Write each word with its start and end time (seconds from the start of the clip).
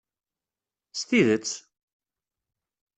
S 0.99 1.01
tidet! 1.09 1.49